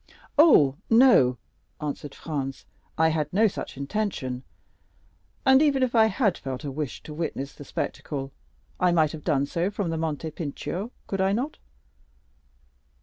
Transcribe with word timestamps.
"Oh, 0.35 0.77
no," 0.89 1.37
answered 1.79 2.15
Franz, 2.15 2.65
"I 2.97 3.09
had 3.09 3.31
no 3.31 3.47
such 3.47 3.77
intention; 3.77 4.41
and 5.45 5.61
even 5.61 5.83
if 5.83 5.93
I 5.93 6.07
had 6.07 6.39
felt 6.39 6.63
a 6.63 6.71
wish 6.71 7.03
to 7.03 7.13
witness 7.13 7.53
the 7.53 7.63
spectacle, 7.63 8.31
I 8.79 8.91
might 8.91 9.11
have 9.11 9.23
done 9.23 9.45
so 9.45 9.69
from 9.69 9.91
Monte 9.99 10.31
Pincio; 10.31 10.89
could 11.05 11.21
I 11.21 11.33
not?" 11.33 11.59